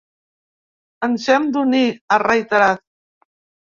[1.09, 2.87] Ens hem d’unir, ha reiterat.